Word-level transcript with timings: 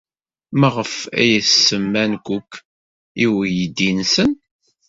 Maɣef 0.59 0.93
ay 1.19 1.31
as-semman 1.39 2.11
Cook 2.25 2.51
i 3.23 3.25
uydi-nsen? 3.33 4.31